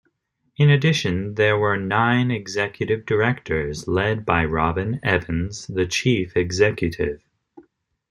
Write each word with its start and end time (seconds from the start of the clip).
In 0.57 0.71
addition, 0.71 1.35
there 1.35 1.59
were 1.59 1.77
nine 1.77 2.31
executive 2.31 3.05
directors 3.05 3.87
led 3.87 4.25
by 4.25 4.45
Robin 4.45 4.99
Evans, 5.03 5.67
the 5.67 5.85
Chief 5.85 6.35
Executive. 6.35 7.21